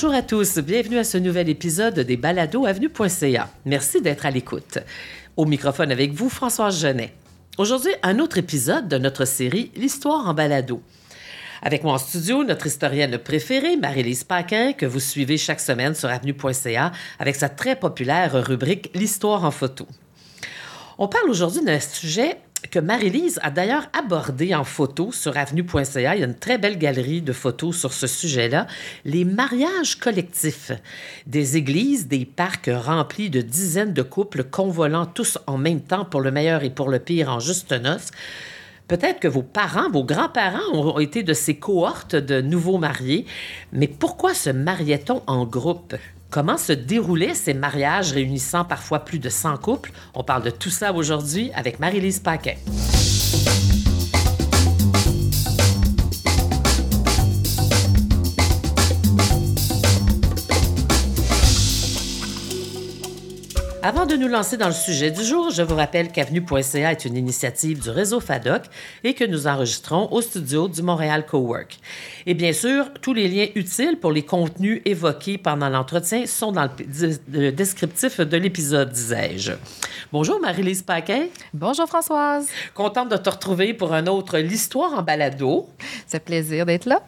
Bonjour 0.00 0.14
à 0.14 0.22
tous, 0.22 0.58
bienvenue 0.58 0.98
à 0.98 1.02
ce 1.02 1.18
nouvel 1.18 1.48
épisode 1.48 1.98
des 1.98 2.16
Balados 2.16 2.66
Avenue.ca. 2.66 3.50
Merci 3.64 4.00
d'être 4.00 4.26
à 4.26 4.30
l'écoute. 4.30 4.78
Au 5.36 5.44
microphone 5.44 5.90
avec 5.90 6.12
vous, 6.12 6.28
Françoise 6.28 6.80
Genet. 6.80 7.12
Aujourd'hui, 7.58 7.90
un 8.04 8.20
autre 8.20 8.38
épisode 8.38 8.86
de 8.86 8.96
notre 8.96 9.24
série 9.24 9.72
L'histoire 9.74 10.28
en 10.28 10.34
balado. 10.34 10.80
Avec 11.62 11.82
moi 11.82 11.94
en 11.94 11.98
studio, 11.98 12.44
notre 12.44 12.68
historienne 12.68 13.18
préférée, 13.18 13.76
Marie-Lise 13.76 14.22
Paquin, 14.22 14.72
que 14.72 14.86
vous 14.86 15.00
suivez 15.00 15.36
chaque 15.36 15.58
semaine 15.58 15.96
sur 15.96 16.08
avenue.ca 16.08 16.92
avec 17.18 17.34
sa 17.34 17.48
très 17.48 17.74
populaire 17.74 18.46
rubrique 18.46 18.92
L'histoire 18.94 19.42
en 19.42 19.50
photo. 19.50 19.84
On 20.98 21.08
parle 21.08 21.28
aujourd'hui 21.28 21.64
d'un 21.64 21.80
sujet 21.80 22.38
que 22.66 22.78
Marie-Lise 22.78 23.38
a 23.42 23.50
d'ailleurs 23.50 23.88
abordé 23.92 24.54
en 24.54 24.64
photo 24.64 25.12
sur 25.12 25.36
avenue.ca. 25.36 26.14
Il 26.16 26.20
y 26.20 26.22
a 26.22 26.26
une 26.26 26.34
très 26.34 26.58
belle 26.58 26.78
galerie 26.78 27.22
de 27.22 27.32
photos 27.32 27.76
sur 27.76 27.92
ce 27.92 28.06
sujet-là. 28.06 28.66
Les 29.04 29.24
mariages 29.24 29.96
collectifs. 29.96 30.72
Des 31.26 31.56
églises, 31.56 32.08
des 32.08 32.24
parcs 32.24 32.70
remplis 32.72 33.30
de 33.30 33.40
dizaines 33.40 33.94
de 33.94 34.02
couples 34.02 34.44
convolant 34.44 35.06
tous 35.06 35.38
en 35.46 35.58
même 35.58 35.80
temps 35.80 36.04
pour 36.04 36.20
le 36.20 36.30
meilleur 36.30 36.64
et 36.64 36.70
pour 36.70 36.88
le 36.88 36.98
pire 36.98 37.30
en 37.30 37.40
juste 37.40 37.72
noces. 37.72 38.10
Peut-être 38.88 39.20
que 39.20 39.28
vos 39.28 39.42
parents, 39.42 39.90
vos 39.90 40.04
grands-parents 40.04 40.72
ont 40.72 40.98
été 40.98 41.22
de 41.22 41.34
ces 41.34 41.56
cohortes 41.56 42.16
de 42.16 42.40
nouveaux 42.40 42.78
mariés, 42.78 43.26
mais 43.70 43.86
pourquoi 43.86 44.32
se 44.32 44.48
mariait-on 44.48 45.22
en 45.26 45.44
groupe? 45.44 45.94
Comment 46.30 46.58
se 46.58 46.72
déroulaient 46.72 47.34
ces 47.34 47.54
mariages 47.54 48.12
réunissant 48.12 48.64
parfois 48.64 49.00
plus 49.00 49.18
de 49.18 49.30
100 49.30 49.56
couples? 49.58 49.92
On 50.12 50.22
parle 50.22 50.42
de 50.42 50.50
tout 50.50 50.68
ça 50.68 50.92
aujourd'hui 50.92 51.50
avec 51.54 51.80
Marie-Lise 51.80 52.20
Paquet. 52.20 52.58
Avant 63.80 64.06
de 64.06 64.16
nous 64.16 64.26
lancer 64.26 64.56
dans 64.56 64.66
le 64.66 64.72
sujet 64.72 65.12
du 65.12 65.22
jour, 65.22 65.50
je 65.50 65.62
vous 65.62 65.76
rappelle 65.76 66.10
qu'Avenue.ca 66.10 66.90
est 66.90 67.04
une 67.04 67.16
initiative 67.16 67.80
du 67.80 67.90
réseau 67.90 68.18
FADOC 68.18 68.62
et 69.04 69.14
que 69.14 69.24
nous 69.24 69.46
enregistrons 69.46 70.08
au 70.10 70.20
studio 70.20 70.66
du 70.66 70.82
Montréal 70.82 71.24
Cowork. 71.24 71.78
Et 72.26 72.34
bien 72.34 72.52
sûr, 72.52 72.92
tous 73.00 73.14
les 73.14 73.28
liens 73.28 73.46
utiles 73.54 73.96
pour 74.00 74.10
les 74.10 74.24
contenus 74.24 74.82
évoqués 74.84 75.38
pendant 75.38 75.68
l'entretien 75.68 76.26
sont 76.26 76.50
dans 76.50 76.68
le, 77.28 77.50
descriptif 77.52 78.20
de 78.20 78.36
l'épisode, 78.36 78.90
disais-je. 78.90 79.52
Bonjour 80.12 80.40
Marie-Lise 80.40 80.82
Paquet. 80.82 81.30
Bonjour 81.54 81.86
Françoise. 81.86 82.48
Contente 82.74 83.10
de 83.10 83.16
te 83.16 83.30
retrouver 83.30 83.74
pour 83.74 83.94
un 83.94 84.08
autre 84.08 84.38
L'Histoire 84.38 84.92
en 84.94 85.02
balado. 85.02 85.68
C'est 86.08 86.24
plaisir 86.24 86.66
d'être 86.66 86.86
là. 86.86 87.00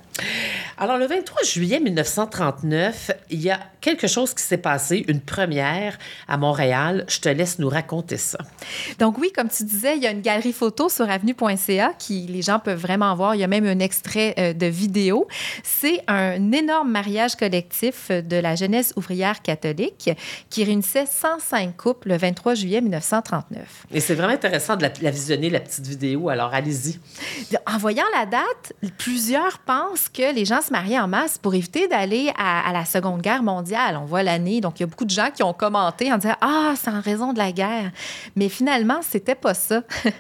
Alors, 0.82 0.96
le 0.96 1.06
23 1.06 1.42
juillet 1.42 1.78
1939, 1.78 3.10
il 3.28 3.42
y 3.42 3.50
a 3.50 3.60
quelque 3.82 4.06
chose 4.06 4.32
qui 4.32 4.42
s'est 4.42 4.56
passé, 4.56 5.04
une 5.08 5.20
première 5.20 5.98
à 6.26 6.38
Montréal. 6.38 7.04
Je 7.06 7.20
te 7.20 7.28
laisse 7.28 7.58
nous 7.58 7.68
raconter 7.68 8.16
ça. 8.16 8.38
Donc 8.98 9.18
oui, 9.18 9.30
comme 9.30 9.50
tu 9.50 9.64
disais, 9.64 9.98
il 9.98 10.02
y 10.02 10.06
a 10.06 10.10
une 10.10 10.22
galerie 10.22 10.54
photo 10.54 10.88
sur 10.88 11.10
avenue.ca 11.10 11.92
qui 11.98 12.26
les 12.26 12.40
gens 12.40 12.58
peuvent 12.58 12.80
vraiment 12.80 13.14
voir. 13.14 13.34
Il 13.34 13.42
y 13.42 13.44
a 13.44 13.46
même 13.46 13.66
un 13.66 13.78
extrait 13.78 14.34
euh, 14.38 14.54
de 14.54 14.64
vidéo. 14.64 15.28
C'est 15.62 16.00
un 16.08 16.50
énorme 16.50 16.90
mariage 16.90 17.36
collectif 17.36 18.10
de 18.10 18.36
la 18.36 18.54
jeunesse 18.54 18.94
ouvrière 18.96 19.42
catholique 19.42 20.08
qui 20.48 20.64
réunissait 20.64 21.04
105 21.04 21.76
couples 21.76 22.08
le 22.08 22.16
23 22.16 22.54
juillet 22.54 22.80
1939. 22.80 23.84
Et 23.92 24.00
c'est 24.00 24.14
vraiment 24.14 24.32
intéressant 24.32 24.76
de 24.76 24.82
la, 24.84 24.92
la 25.02 25.10
visionner, 25.10 25.50
la 25.50 25.60
petite 25.60 25.86
vidéo. 25.86 26.30
Alors, 26.30 26.54
allez-y. 26.54 26.98
En 27.66 27.76
voyant 27.76 28.06
la 28.14 28.24
date, 28.24 28.72
plusieurs 28.96 29.58
pensent 29.58 30.08
que 30.08 30.34
les 30.34 30.46
gens 30.46 30.62
se 30.70 31.00
en 31.00 31.08
masse 31.08 31.38
pour 31.38 31.54
éviter 31.54 31.88
d'aller 31.88 32.32
à, 32.38 32.72
la 32.72 32.84
Seconde 32.84 33.20
Guerre 33.20 33.42
mondiale. 33.42 33.98
On 34.00 34.04
voit 34.04 34.22
l'année, 34.22 34.60
donc 34.60 34.78
il 34.78 34.82
y 34.82 34.84
a 34.84 34.86
beaucoup 34.86 35.04
de 35.04 35.10
gens 35.10 35.30
qui 35.34 35.42
ont 35.42 35.52
commenté 35.52 36.12
en 36.12 36.18
disant 36.18 36.36
Ah, 36.40 36.74
c'est 36.76 36.90
en 36.90 37.00
raison 37.00 37.32
de 37.32 37.38
la 37.38 37.52
guerre. 37.52 37.90
Mais 38.36 38.48
finalement, 38.48 39.00
c'était 39.02 39.34
pas 39.34 39.54
ça. 39.54 39.82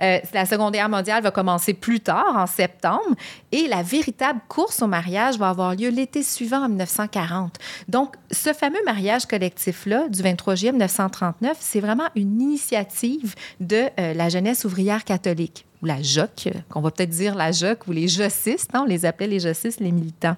Euh, 0.00 0.18
la 0.32 0.46
Seconde 0.46 0.74
Guerre 0.74 0.88
mondiale 0.88 1.22
va 1.22 1.32
commencer 1.32 1.74
plus 1.74 1.98
tard, 1.98 2.36
en 2.36 2.46
septembre, 2.46 3.16
et 3.50 3.66
la 3.66 3.82
véritable 3.82 4.38
course 4.48 4.80
au 4.80 4.86
mariage 4.86 5.38
va 5.38 5.48
avoir 5.48 5.74
lieu 5.74 5.88
l'été 5.88 6.22
suivant, 6.22 6.64
en 6.64 6.68
1940. 6.68 7.56
Donc, 7.88 8.14
ce 8.30 8.52
fameux 8.52 8.82
mariage 8.84 9.26
collectif-là, 9.26 10.08
du 10.08 10.22
23 10.22 10.54
juillet 10.54 10.72
1939, 10.72 11.56
c'est 11.58 11.80
vraiment 11.80 12.08
une 12.14 12.40
initiative 12.40 13.34
de 13.60 13.88
euh, 13.98 14.14
la 14.14 14.28
jeunesse 14.28 14.64
ouvrière 14.64 15.04
catholique 15.04 15.67
ou 15.82 15.86
la 15.86 16.02
JOC, 16.02 16.52
qu'on 16.68 16.80
va 16.80 16.90
peut-être 16.90 17.10
dire 17.10 17.34
la 17.34 17.52
JOC 17.52 17.86
ou 17.88 17.92
les 17.92 18.08
jocistes, 18.08 18.70
hein, 18.74 18.82
on 18.82 18.86
les 18.86 19.04
appelait 19.04 19.26
les 19.26 19.40
jocistes, 19.40 19.80
les 19.80 19.92
militants. 19.92 20.36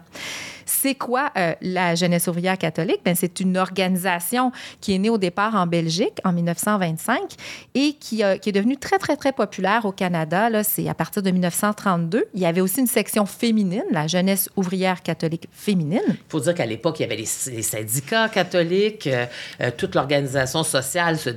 C'est 0.71 0.95
quoi 0.95 1.33
euh, 1.37 1.53
la 1.63 1.97
Jeunesse 1.97 2.29
ouvrière 2.29 2.57
catholique? 2.57 3.01
Ben, 3.05 3.17
c'est 3.17 3.41
une 3.41 3.59
organisation 3.59 4.53
qui 4.81 4.95
est 4.95 4.99
née 4.99 5.11
au 5.11 5.19
départ 5.19 5.57
en 5.57 5.67
Belgique 5.67 6.21
en 6.25 6.33
1925 6.33 7.21
et 7.75 7.95
qui, 7.95 8.23
qui 8.41 8.49
est 8.49 8.53
devenue 8.53 8.77
très, 8.77 8.99
très, 8.99 9.17
très 9.17 9.33
populaire 9.33 9.85
au 9.85 9.91
Canada. 9.91 10.49
Là, 10.49 10.63
c'est 10.63 10.89
à 10.89 10.95
partir 10.95 11.23
de 11.23 11.31
1932. 11.33 12.27
Il 12.35 12.41
y 12.41 12.47
avait 12.47 12.61
aussi 12.61 12.81
une 12.81 12.87
section 12.87 13.27
féminine, 13.27 13.83
la 13.91 14.07
Jeunesse 14.07 14.49
ouvrière 14.55 15.03
catholique 15.03 15.49
féminine. 15.53 16.01
Il 16.09 16.17
faut 16.29 16.39
dire 16.39 16.55
qu'à 16.55 16.67
l'époque, 16.67 17.01
il 17.01 17.03
y 17.03 17.07
avait 17.07 17.17
les, 17.17 17.27
syndicats 17.27 18.29
catholiques, 18.29 19.09
euh, 19.09 19.27
euh, 19.61 19.71
toute 19.77 19.97
l'organisation 19.97 20.63
sociale 20.63 21.19
se, 21.19 21.31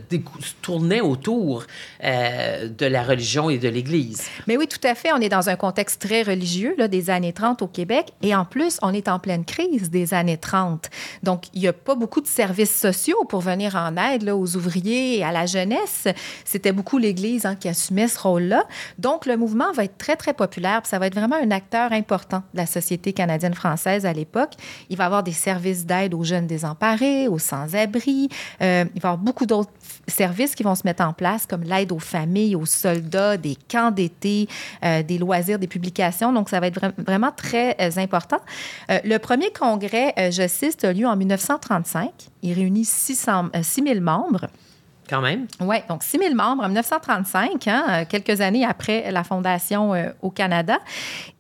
tournait 0.62 1.02
autour 1.02 1.66
de 2.04 2.86
la 2.86 3.04
religion 3.04 3.50
et 3.50 3.58
de 3.58 3.68
l'Église. 3.68 4.24
Mais 4.48 4.58
oui, 4.58 4.68
tout 4.68 4.86
à 4.88 4.94
fait. 4.94 5.12
On 5.12 5.22
est 5.22 5.30
dans 5.30 5.50
un 5.50 5.56
contexte 5.56 6.02
très 6.02 6.22
religieux 6.22 6.76
là, 6.78 6.88
des 6.88 7.10
années 7.10 7.34
30 7.34 7.64
au 7.64 7.68
Québec 7.68 8.14
et 8.22 8.36
en 8.36 8.46
plus, 8.46 8.78
on 8.82 8.94
est 8.94 9.08
en 9.08 9.20
pleine 9.24 9.46
crise 9.46 9.90
des 9.90 10.14
années 10.14 10.38
30. 10.38 10.90
Donc, 11.24 11.46
il 11.54 11.62
n'y 11.62 11.68
a 11.68 11.74
pas 11.74 11.96
beaucoup 11.96 12.22
de 12.22 12.28
services 12.28 12.78
sociaux 12.78 13.24
pour 13.30 13.40
venir 13.40 13.76
en 13.76 13.96
aide 13.98 14.22
là, 14.22 14.36
aux 14.36 14.56
ouvriers 14.56 15.18
et 15.18 15.24
à 15.24 15.32
la 15.32 15.48
jeunesse. 15.48 16.08
C'était 16.46 16.74
beaucoup 16.74 16.98
l'Église 17.00 17.46
hein, 17.46 17.56
qui 17.56 17.70
assumait 17.70 18.10
ce 18.10 18.20
rôle-là. 18.20 18.66
Donc, 19.00 19.26
le 19.26 19.38
mouvement 19.38 19.72
va 19.72 19.86
être 19.86 19.98
très, 19.98 20.16
très 20.16 20.34
populaire. 20.34 20.82
Ça 20.84 21.00
va 21.00 21.08
être 21.08 21.16
vraiment 21.16 21.38
un 21.38 21.52
acteur 21.52 21.94
important 21.94 22.44
de 22.54 22.58
la 22.58 22.66
société 22.66 23.14
canadienne-française 23.14 24.06
à 24.06 24.14
l'époque. 24.14 24.52
Il 24.90 24.98
va 24.98 25.06
y 25.06 25.08
avoir 25.08 25.24
des 25.24 25.32
services 25.32 25.86
d'aide 25.86 26.14
aux 26.14 26.24
jeunes 26.24 26.48
désemparés, 26.48 27.28
aux 27.28 27.40
sans-abri. 27.40 28.30
Euh, 28.62 28.86
il 28.94 29.02
va 29.02 29.10
y 29.10 29.12
avoir 29.12 29.18
beaucoup 29.18 29.46
d'autres 29.46 29.72
services 30.08 30.54
qui 30.54 30.64
vont 30.64 30.76
se 30.76 30.84
mettre 30.86 31.04
en 31.04 31.14
place, 31.14 31.46
comme 31.46 31.64
l'aide 31.64 31.92
aux 31.94 32.00
familles, 32.00 32.56
aux 32.56 32.66
soldats, 32.66 33.38
des 33.38 33.58
camps 33.72 33.92
d'été, 33.92 34.50
euh, 34.84 35.02
des 35.02 35.18
loisirs, 35.18 35.60
des 35.60 35.68
publications. 35.68 36.34
Donc, 36.34 36.50
ça 36.50 36.60
va 36.60 36.68
être 36.68 36.80
vraiment 36.98 37.32
très 37.32 37.76
euh, 37.80 37.90
important. 37.98 38.40
Euh, 38.92 39.00
le 39.13 39.19
premier 39.19 39.51
congrès 39.51 40.13
euh, 40.18 40.31
justice 40.31 40.75
a 40.84 40.91
lieu 40.91 41.06
en 41.06 41.16
1935. 41.16 42.09
Il 42.41 42.53
réunit 42.53 42.84
600, 42.84 43.50
6 43.62 43.84
000 43.84 44.00
membres. 44.01 44.47
Quand 45.07 45.22
même. 45.22 45.46
Oui, 45.59 45.75
donc 45.88 46.01
6 46.01 46.18
000 46.18 46.34
membres 46.34 46.63
en 46.63 46.68
1935, 46.68 47.68
hein, 47.68 47.85
euh, 47.90 48.06
quelques 48.09 48.41
années 48.41 48.66
après 48.66 49.12
la 49.12 49.24
fondation 49.24 49.91
au 50.22 50.31
Canada. 50.31 50.79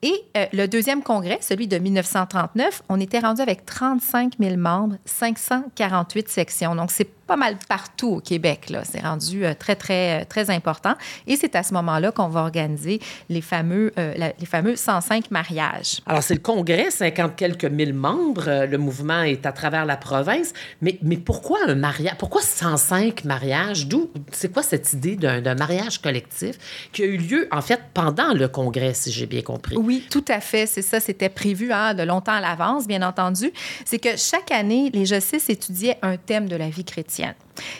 Et 0.03 0.13
le 0.51 0.67
deuxième 0.67 1.01
congrès, 1.01 1.39
celui 1.41 1.67
de 1.67 1.77
1939, 1.79 2.83
on 2.89 2.99
était 2.99 3.19
rendu 3.19 3.41
avec 3.41 3.65
35 3.65 4.33
000 4.39 4.57
membres, 4.57 4.97
548 5.05 6.29
sections. 6.29 6.75
Donc, 6.75 6.91
c'est 6.91 7.09
pas 7.27 7.35
mal 7.35 7.57
partout 7.67 8.15
au 8.15 8.19
Québec. 8.19 8.69
Là. 8.69 8.83
C'est 8.83 9.01
rendu 9.01 9.45
euh, 9.45 9.53
très, 9.57 9.75
très, 9.75 10.21
euh, 10.21 10.25
très 10.27 10.49
important. 10.49 10.93
Et 11.27 11.35
c'est 11.35 11.55
à 11.55 11.63
ce 11.63 11.73
moment-là 11.73 12.11
qu'on 12.11 12.27
va 12.27 12.41
organiser 12.41 12.99
les 13.29 13.41
fameux, 13.41 13.93
euh, 13.97 14.13
les 14.39 14.45
fameux 14.45 14.75
105 14.75 15.31
mariages. 15.31 16.01
Alors, 16.05 16.21
c'est 16.21 16.33
le 16.33 16.41
congrès, 16.41 16.91
50 16.91 17.35
quelques 17.35 17.65
mille 17.65 17.93
membres. 17.93 18.65
Le 18.65 18.77
mouvement 18.77 19.21
est 19.21 19.45
à 19.45 19.51
travers 19.51 19.85
la 19.85 19.95
province. 19.95 20.53
Mais, 20.81 20.97
mais 21.01 21.17
pourquoi 21.17 21.59
un 21.67 21.75
mariage? 21.75 22.15
Pourquoi 22.17 22.41
105 22.41 23.23
mariages? 23.23 23.87
D'où, 23.87 24.11
c'est 24.31 24.51
quoi 24.51 24.63
cette 24.63 24.91
idée 24.93 25.15
d'un, 25.15 25.53
mariage 25.53 26.01
collectif 26.01 26.57
qui 26.91 27.03
a 27.03 27.05
eu 27.05 27.17
lieu, 27.17 27.47
en 27.51 27.61
fait, 27.61 27.79
pendant 27.93 28.33
le 28.33 28.47
congrès, 28.47 28.93
si 28.93 29.11
j'ai 29.11 29.27
bien 29.27 29.41
compris? 29.41 29.77
Oui, 29.77 30.05
tout 30.09 30.25
à 30.27 30.39
fait. 30.39 30.65
C'est 30.65 30.81
ça. 30.81 30.99
C'était 30.99 31.29
prévu 31.29 31.71
hein, 31.71 31.93
de 31.93 32.03
longtemps 32.03 32.33
à 32.33 32.41
l'avance, 32.41 32.87
bien 32.87 33.01
entendu. 33.01 33.53
C'est 33.85 33.99
que 33.99 34.17
chaque 34.17 34.51
année, 34.51 34.89
les 34.93 35.05
justices 35.05 35.49
étudiaient 35.49 35.97
un 36.01 36.17
thème 36.17 36.49
de 36.49 36.55
la 36.55 36.69
vie 36.69 36.83
chrétienne. 36.83 37.12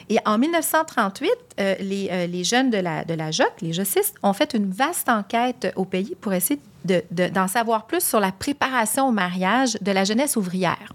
Et 0.10 0.18
en 0.26 0.38
1938, 0.38 1.32
euh, 1.60 1.76
les, 1.80 2.10
euh, 2.12 2.28
les, 2.28 2.44
jeunes 2.44 2.70
de 2.70 2.78
la, 2.78 3.04
de 3.04 3.16
JOC, 3.32 3.62
les 3.62 3.74
jocistes, 3.74 4.16
ont 4.24 4.34
fait 4.34 4.54
une 4.54 4.70
vaste 4.70 5.10
enquête 5.10 5.72
au 5.76 5.86
pays 5.86 6.16
pour 6.20 6.34
essayer 6.34 6.60
d'en 6.86 7.48
savoir 7.48 7.86
plus 7.86 8.04
sur 8.04 8.20
la 8.20 8.32
préparation 8.32 9.08
au 9.08 9.12
mariage 9.12 9.78
de 9.82 9.92
la 9.92 10.04
jeunesse 10.04 10.36
ouvrière. 10.36 10.94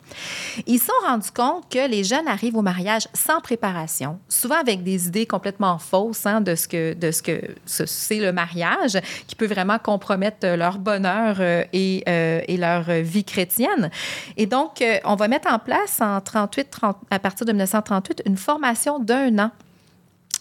Ils 0.66 0.78
se 0.78 0.86
sont 0.86 1.06
rendus 1.06 1.30
compte 1.30 1.68
que 1.70 1.88
les 1.88 2.04
jeunes 2.04 2.28
arrivent 2.28 2.56
au 2.56 2.62
mariage 2.62 3.08
sans 3.14 3.40
préparation, 3.40 4.18
souvent 4.28 4.56
avec 4.56 4.82
des 4.82 5.06
idées 5.06 5.26
complètement 5.26 5.78
fausses 5.78 6.26
hein, 6.26 6.40
de 6.40 6.54
ce 6.54 6.68
que 6.68 6.94
de 6.94 7.10
ce 7.10 7.22
que 7.22 7.40
c'est 7.66 8.18
le 8.18 8.32
mariage, 8.32 8.98
qui 9.26 9.34
peut 9.34 9.46
vraiment 9.46 9.78
compromettre 9.78 10.46
leur 10.46 10.78
bonheur 10.78 11.36
euh, 11.40 11.64
et, 11.72 12.02
euh, 12.08 12.40
et, 12.46 12.56
leur 12.56 12.82
vie 12.82 13.24
chrétienne. 13.24 13.90
Et 14.36 14.46
donc, 14.46 14.82
euh, 14.82 14.98
on 15.04 15.16
va 15.16 15.28
mettre 15.28 15.52
en 15.52 15.58
place 15.58 16.00
en 16.00 16.20
38, 16.20 16.70
30, 16.70 16.96
à 17.10 17.18
partir 17.18 17.46
de 17.46 17.52
1938 17.52 18.22
une 18.26 18.36
formation 18.36 18.98
d'un 18.98 19.38
an 19.38 19.50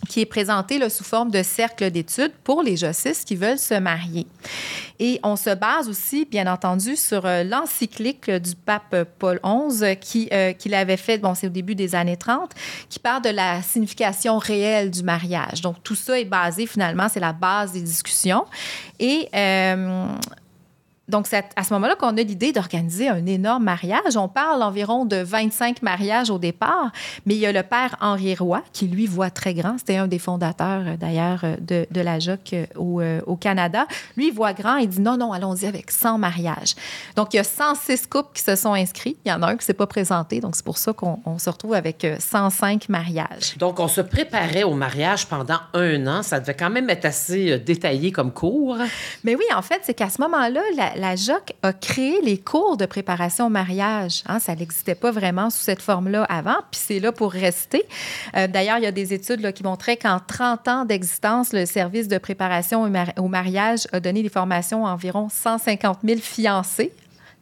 qui 0.07 0.21
est 0.21 0.25
présenté 0.25 0.77
là, 0.77 0.89
sous 0.89 1.03
forme 1.03 1.31
de 1.31 1.43
cercle 1.43 1.89
d'études 1.91 2.33
pour 2.43 2.61
les 2.63 2.77
jossistes 2.77 3.27
qui 3.27 3.35
veulent 3.35 3.59
se 3.59 3.73
marier. 3.73 4.27
Et 4.99 5.19
on 5.23 5.35
se 5.35 5.53
base 5.53 5.89
aussi, 5.89 6.25
bien 6.25 6.51
entendu, 6.51 6.95
sur 6.95 7.25
euh, 7.25 7.43
l'encyclique 7.43 8.29
du 8.29 8.55
pape 8.55 8.95
Paul 9.19 9.39
XI 9.43 9.97
qui, 9.97 10.29
euh, 10.31 10.53
l'avait 10.65 10.97
fait, 10.97 11.17
bon, 11.17 11.35
c'est 11.35 11.47
au 11.47 11.51
début 11.51 11.75
des 11.75 11.93
années 11.93 12.17
30, 12.17 12.51
qui 12.89 12.99
parle 12.99 13.21
de 13.21 13.29
la 13.29 13.61
signification 13.61 14.37
réelle 14.37 14.91
du 14.91 15.03
mariage. 15.03 15.61
Donc, 15.61 15.83
tout 15.83 15.95
ça 15.95 16.19
est 16.19 16.25
basé, 16.25 16.65
finalement, 16.65 17.07
c'est 17.09 17.19
la 17.19 17.33
base 17.33 17.73
des 17.73 17.81
discussions. 17.81 18.45
Et 18.99 19.29
euh, 19.35 20.07
donc, 21.07 21.27
c'est 21.27 21.45
à 21.55 21.63
ce 21.63 21.73
moment-là 21.73 21.95
qu'on 21.95 22.17
a 22.17 22.21
l'idée 22.21 22.51
d'organiser 22.51 23.07
un 23.07 23.25
énorme 23.25 23.63
mariage. 23.63 24.17
On 24.17 24.27
parle 24.27 24.61
environ 24.61 25.05
de 25.05 25.15
25 25.15 25.81
mariages 25.81 26.29
au 26.29 26.37
départ, 26.37 26.91
mais 27.25 27.35
il 27.35 27.39
y 27.39 27.45
a 27.45 27.53
le 27.53 27.63
père 27.63 27.95
Henri 28.01 28.35
Roy, 28.35 28.61
qui 28.73 28.87
lui 28.87 29.07
voit 29.07 29.29
très 29.29 29.53
grand. 29.53 29.77
C'était 29.77 29.95
un 29.95 30.07
des 30.07 30.19
fondateurs, 30.19 30.83
euh, 30.85 30.97
d'ailleurs, 30.97 31.41
euh, 31.43 31.55
de, 31.61 31.87
de, 31.91 32.01
la 32.01 32.19
JOC 32.19 32.53
euh, 32.53 32.65
au, 32.75 33.01
au, 33.25 33.37
Canada. 33.37 33.87
Lui, 34.17 34.27
il 34.27 34.33
voit 34.33 34.51
grand 34.51 34.77
et 34.77 34.87
dit 34.87 34.99
non, 34.99 35.15
non, 35.15 35.31
allons-y 35.31 35.65
avec 35.65 35.91
100 35.91 36.17
mariages. 36.17 36.75
Donc, 37.15 37.33
il 37.33 37.37
y 37.37 37.39
a 37.39 37.45
106 37.45 38.07
couples 38.07 38.31
qui 38.33 38.43
se 38.43 38.57
sont 38.57 38.73
inscrits. 38.73 39.15
Il 39.23 39.29
y 39.29 39.31
en 39.31 39.41
a 39.43 39.47
un 39.47 39.51
qui 39.51 39.59
ne 39.59 39.63
s'est 39.63 39.73
pas 39.73 39.87
présenté. 39.87 40.41
Donc, 40.41 40.57
c'est 40.57 40.65
pour 40.65 40.77
ça 40.77 40.91
qu'on 40.91 41.39
se 41.39 41.49
retrouve 41.49 41.73
avec 41.73 42.05
105 42.19 42.89
mariages. 42.89 43.55
Donc, 43.57 43.79
on 43.79 43.87
se 43.87 44.01
préparait 44.01 44.63
au 44.63 44.73
mariage 44.73 45.25
pendant 45.27 45.59
un 45.73 46.05
an. 46.07 46.21
Ça 46.21 46.41
devait 46.41 46.55
quand 46.55 46.69
même 46.69 46.89
être 46.89 47.05
assez 47.05 47.59
détaillé 47.59 48.11
comme 48.11 48.33
cours. 48.33 48.77
Mais 49.23 49.35
oui, 49.35 49.45
en 49.55 49.61
fait, 49.61 49.79
c'est 49.83 49.93
qu'à 49.93 50.09
ce 50.09 50.21
moment-là, 50.21 50.61
la, 50.75 50.96
la 50.97 51.15
JOC 51.15 51.53
a 51.63 51.73
créé 51.73 52.19
les 52.23 52.37
cours 52.37 52.75
de 52.75 52.85
préparation 52.85 53.45
au 53.45 53.49
mariage. 53.49 54.23
Hein, 54.27 54.39
ça 54.39 54.55
n'existait 54.55 54.95
pas 54.95 55.11
vraiment 55.11 55.49
sous 55.49 55.61
cette 55.61 55.81
forme-là 55.81 56.23
avant, 56.23 56.57
puis 56.71 56.81
c'est 56.83 56.99
là 56.99 57.11
pour 57.11 57.31
rester. 57.31 57.83
Euh, 58.35 58.47
D'ailleurs, 58.47 58.79
il 58.79 58.83
y 58.83 58.87
a 58.87 58.91
des 58.91 59.13
études 59.13 59.53
qui 59.53 59.63
montraient 59.63 59.97
qu'en 59.97 60.19
30 60.19 60.67
ans 60.67 60.85
d'existence, 60.85 61.53
le 61.53 61.65
service 61.65 62.07
de 62.07 62.17
préparation 62.17 62.89
au 63.17 63.27
mariage 63.27 63.87
a 63.91 63.99
donné 63.99 64.23
des 64.23 64.29
formations 64.29 64.85
à 64.85 64.91
environ 64.91 65.29
150 65.29 65.99
000 66.03 66.19
fiancés 66.19 66.91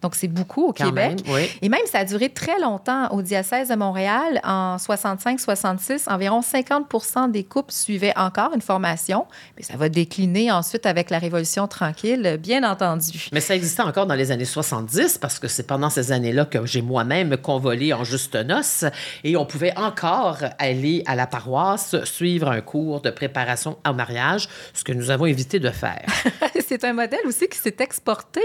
donc, 0.01 0.15
c'est 0.15 0.27
beaucoup 0.27 0.67
au 0.67 0.73
Quand 0.73 0.85
Québec. 0.85 1.25
Même, 1.25 1.35
oui. 1.35 1.49
Et 1.61 1.69
même, 1.69 1.85
ça 1.91 1.99
a 1.99 2.05
duré 2.05 2.29
très 2.29 2.59
longtemps 2.59 3.07
au 3.11 3.21
diocèse 3.21 3.69
de 3.69 3.75
Montréal. 3.75 4.39
En 4.43 4.77
65-66, 4.77 6.03
environ 6.07 6.41
50% 6.41 7.31
des 7.31 7.43
couples 7.43 7.71
suivaient 7.71 8.15
encore 8.15 8.53
une 8.53 8.61
formation. 8.61 9.25
Mais 9.57 9.63
ça 9.63 9.77
va 9.77 9.89
décliner 9.89 10.51
ensuite 10.51 10.85
avec 10.85 11.09
la 11.09 11.17
Révolution 11.17 11.67
tranquille, 11.67 12.37
bien 12.39 12.69
entendu. 12.69 13.29
Mais 13.31 13.39
ça 13.39 13.55
existait 13.55 13.81
encore 13.81 14.05
dans 14.05 14.15
les 14.15 14.31
années 14.31 14.45
70 14.45 15.17
parce 15.17 15.39
que 15.39 15.47
c'est 15.47 15.65
pendant 15.65 15.89
ces 15.89 16.11
années-là 16.11 16.45
que 16.45 16.65
j'ai 16.65 16.81
moi-même 16.81 17.37
convolé 17.37 17.93
en 17.93 18.03
juste 18.03 18.35
noces 18.35 18.85
et 19.23 19.37
on 19.37 19.45
pouvait 19.45 19.75
encore 19.77 20.37
aller 20.59 21.03
à 21.07 21.15
la 21.15 21.25
paroisse 21.25 21.95
suivre 22.03 22.49
un 22.49 22.61
cours 22.61 23.01
de 23.01 23.09
préparation 23.09 23.77
au 23.87 23.93
mariage, 23.93 24.49
ce 24.73 24.83
que 24.83 24.93
nous 24.93 25.09
avons 25.09 25.25
évité 25.25 25.59
de 25.59 25.69
faire. 25.69 26.05
c'est 26.67 26.83
un 26.83 26.93
modèle 26.93 27.25
aussi 27.25 27.47
qui 27.47 27.57
s'est 27.57 27.77
exporté 27.79 28.41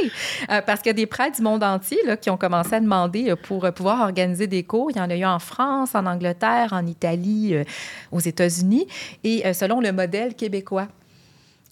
euh, 0.50 0.62
parce 0.62 0.80
qu'il 0.80 0.88
y 0.88 0.90
a 0.90 0.94
des 0.94 1.06
prêtres 1.06 1.39
du 1.40 1.44
monde 1.44 1.64
entier 1.64 1.98
là, 2.06 2.16
qui 2.16 2.30
ont 2.30 2.36
commencé 2.36 2.74
à 2.74 2.80
demander 2.80 3.30
euh, 3.30 3.36
pour 3.36 3.64
euh, 3.64 3.72
pouvoir 3.72 4.02
organiser 4.02 4.46
des 4.46 4.62
cours. 4.62 4.90
Il 4.90 4.98
y 4.98 5.00
en 5.00 5.10
a 5.10 5.16
eu 5.16 5.24
en 5.24 5.38
France, 5.38 5.94
en 5.94 6.06
Angleterre, 6.06 6.68
en 6.72 6.86
Italie, 6.86 7.54
euh, 7.54 7.64
aux 8.12 8.20
États-Unis, 8.20 8.86
et 9.24 9.52
selon 9.54 9.80
le 9.80 9.92
modèle 9.92 10.34
québécois. 10.34 10.88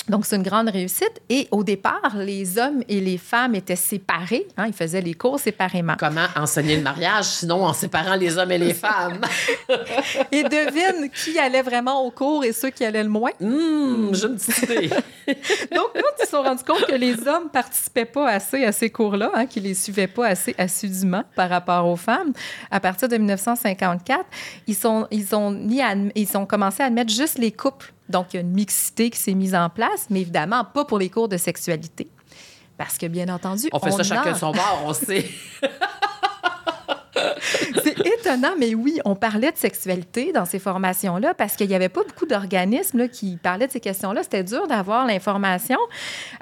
Donc, 0.09 0.25
c'est 0.25 0.37
une 0.37 0.43
grande 0.43 0.71
réussite. 0.71 1.21
Et 1.29 1.49
au 1.51 1.63
départ, 1.63 2.17
les 2.17 2.59
hommes 2.59 2.83
et 2.89 3.01
les 3.01 3.19
femmes 3.19 3.55
étaient 3.55 3.77
séparés. 3.77 4.47
Hein, 4.57 4.67
ils 4.69 4.73
faisaient 4.73 5.03
les 5.03 5.15
cours 5.15 5.39
séparément. 5.39 5.95
Comment 5.99 6.27
enseigner 6.35 6.77
le 6.77 6.83
mariage, 6.83 7.25
sinon 7.25 7.65
en 7.65 7.75
séparant 7.75 8.15
les 8.15 8.39
hommes 8.39 8.51
et 8.53 8.59
les 8.59 8.75
femmes? 8.75 9.21
et 10.33 10.43
devine 10.45 11.11
qui 11.11 11.39
allait 11.39 11.63
vraiment 11.63 12.03
au 12.05 12.11
cours 12.11 12.45
et 12.45 12.53
ceux 12.53 12.71
qui 12.71 12.85
allaient 12.85 13.03
le 13.03 13.11
moins? 13.11 13.33
Mmh, 13.39 14.15
j'ai 14.15 14.27
une 14.27 14.37
petite 14.37 14.63
idée. 14.63 14.91
Donc, 15.75 15.91
se 16.29 16.37
sont 16.37 16.43
rendus 16.43 16.65
compte 16.65 16.87
que 16.87 16.95
les 16.95 17.27
hommes 17.27 17.49
participaient 17.51 18.05
pas 18.05 18.29
assez 18.29 18.65
à 18.65 18.73
ces 18.73 18.91
cours-là, 18.91 19.31
hein, 19.35 19.47
qu'ils 19.47 19.65
les 19.65 19.75
suivaient 19.75 20.07
pas 20.07 20.29
assez 20.29 20.55
assidûment 20.59 21.25
par 21.35 21.49
rapport 21.51 21.87
aux 21.87 21.97
femmes. 21.97 22.33
À 22.71 22.81
partir 22.81 23.09
de 23.09 23.17
1954, 23.17 24.25
ils, 24.67 24.75
sont, 24.75 25.07
ils, 25.11 25.35
ont, 25.35 25.51
mis 25.51 25.81
à, 25.81 25.95
ils 26.15 26.37
ont 26.37 26.47
commencé 26.47 26.83
à 26.83 26.87
admettre 26.87 27.13
juste 27.13 27.39
les 27.39 27.53
couples 27.53 27.93
donc, 28.09 28.33
il 28.33 28.37
y 28.37 28.39
a 28.39 28.41
une 28.41 28.53
mixité 28.53 29.11
qui 29.11 29.19
s'est 29.19 29.35
mise 29.35 29.55
en 29.55 29.69
place, 29.69 30.07
mais 30.11 30.23
évidemment 30.23 30.65
pas 30.65 30.85
pour 30.85 30.99
les 30.99 31.11
cours 31.11 31.29
de 31.29 31.37
sexualité. 31.37 32.09
Parce 32.77 32.97
que, 32.97 33.07
bien 33.07 33.29
entendu, 33.29 33.69
on 33.73 33.79
fait 33.81 33.91
ça 33.91 34.03
chacun 34.03 34.35
son 34.35 34.53
bord, 34.53 34.83
on 34.87 34.95
sait. 34.95 35.29
Étonnant, 38.29 38.55
mais 38.59 38.75
oui, 38.75 39.01
on 39.07 39.15
parlait 39.15 39.51
de 39.53 39.57
sexualité 39.57 40.33
dans 40.33 40.45
ces 40.45 40.59
formations-là 40.59 41.33
parce 41.33 41.57
qu'il 41.57 41.67
n'y 41.67 41.75
avait 41.75 41.89
pas 41.89 42.03
beaucoup 42.03 42.27
d'organismes 42.27 43.09
qui 43.09 43.39
parlaient 43.43 43.69
de 43.69 43.73
ces 43.73 43.81
questions-là. 43.81 44.23
C'était 44.23 44.45
dur 44.45 44.67
d'avoir 44.67 45.07
l'information. 45.07 45.79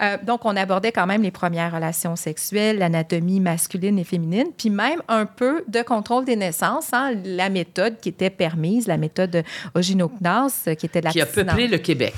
Euh, 0.03 0.17
donc, 0.25 0.45
on 0.45 0.57
abordait 0.57 0.91
quand 0.91 1.07
même 1.07 1.23
les 1.23 1.31
premières 1.31 1.73
relations 1.73 2.17
sexuelles, 2.17 2.79
l'anatomie 2.79 3.39
masculine 3.39 4.01
et 4.01 4.05
féminine, 4.05 4.49
puis 4.57 4.69
même 4.69 5.01
un 5.07 5.27
peu 5.27 5.63
de 5.69 5.81
contrôle 5.83 6.25
des 6.25 6.35
naissances, 6.35 6.93
hein, 6.93 7.13
la 7.25 7.51
méthode 7.51 8.01
qui 8.01 8.09
était 8.09 8.31
permise, 8.31 8.89
la 8.89 8.97
méthode 8.97 9.45
Oginoknas, 9.77 10.63
qui 10.77 10.87
était 10.87 11.01
de 11.01 11.05
la 11.05 11.13
Qui 11.13 11.21
a 11.21 11.27
peuplé 11.27 11.69
le 11.69 11.79
Québec. 11.79 12.15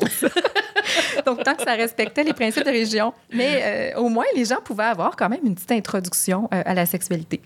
Donc, 1.26 1.44
tant 1.44 1.54
que 1.54 1.62
ça 1.62 1.74
respectait 1.74 2.24
les 2.24 2.32
principes 2.32 2.64
de 2.64 2.70
région. 2.70 3.12
Mais 3.32 3.92
euh, 3.94 4.00
au 4.00 4.08
moins, 4.08 4.26
les 4.34 4.46
gens 4.46 4.60
pouvaient 4.64 4.84
avoir 4.84 5.14
quand 5.14 5.28
même 5.28 5.44
une 5.44 5.54
petite 5.54 5.72
introduction 5.72 6.48
euh, 6.52 6.62
à 6.64 6.74
la 6.74 6.86
sexualité. 6.86 7.40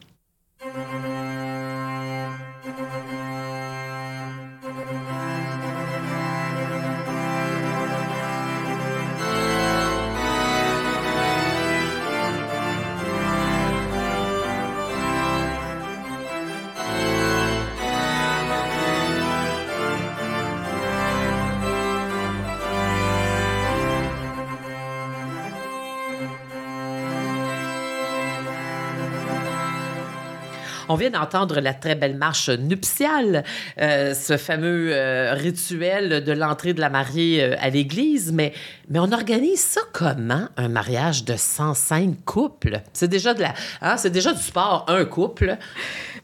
On 30.91 30.97
vient 30.97 31.11
d'entendre 31.11 31.61
la 31.61 31.73
très 31.73 31.95
belle 31.95 32.17
marche 32.17 32.49
nuptiale, 32.51 33.45
euh, 33.81 34.13
ce 34.13 34.37
fameux 34.37 34.91
euh, 34.93 35.35
rituel 35.35 36.25
de 36.25 36.33
l'entrée 36.33 36.75
de 36.75 36.81
la 36.81 36.91
mariée 36.91 37.45
euh, 37.45 37.55
à 37.61 37.71
l'église, 37.71 38.33
mais, 38.33 38.53
mais 38.89 38.99
on 38.99 39.13
organise 39.13 39.61
ça 39.61 39.83
comment, 39.93 40.49
un 40.57 40.69
mariage 40.69 41.25
de 41.25 41.37
105 41.37 42.25
couples? 42.25 42.81
C'est 42.93 43.07
déjà, 43.07 43.35
de 43.35 43.41
la, 43.41 43.55
hein, 43.81 43.99
c'est 43.99 44.11
déjà 44.11 44.33
du 44.33 44.43
sport, 44.43 44.85
un 44.89 45.05
couple. 45.05 45.59